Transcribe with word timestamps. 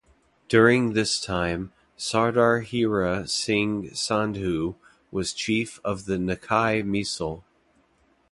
During 0.49 0.93
this 0.93 1.21
time 1.23 1.73
Sardar 1.95 2.61
Heera 2.61 3.27
Singh 3.29 3.91
Sandhu 3.91 4.73
was 5.11 5.31
chief 5.31 5.79
of 5.83 6.05
the 6.05 6.17
Nakai 6.17 6.81
Misl. 6.81 7.43